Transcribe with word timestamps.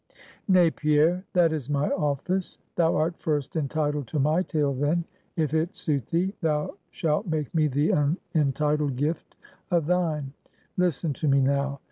"Nay, 0.47 0.71
Pierre, 0.71 1.23
that 1.33 1.53
is 1.53 1.69
my 1.69 1.91
office; 1.91 2.57
thou 2.75 2.95
art 2.95 3.19
first 3.19 3.55
entitled 3.55 4.07
to 4.07 4.17
my 4.17 4.41
tale, 4.41 4.73
then, 4.73 5.05
if 5.35 5.53
it 5.53 5.75
suit 5.75 6.07
thee, 6.07 6.33
thou 6.41 6.75
shalt 6.89 7.27
make 7.27 7.53
me 7.53 7.67
the 7.67 7.91
unentitled 7.93 8.95
gift 8.95 9.35
of 9.69 9.85
thine. 9.85 10.33
Listen 10.75 11.13
to 11.13 11.27
me, 11.27 11.39
now. 11.39 11.79